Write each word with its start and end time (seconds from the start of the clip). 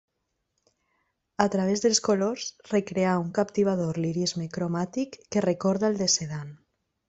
A 1.45 1.45
través 1.55 1.83
dels 1.83 2.01
colors 2.07 2.47
recreà 2.71 3.13
un 3.25 3.29
captivador 3.37 4.03
lirisme 4.07 4.49
cromàtic 4.59 5.23
que 5.29 5.49
recorda 5.49 5.95
el 5.95 6.05
de 6.05 6.13
Cézanne. 6.19 6.61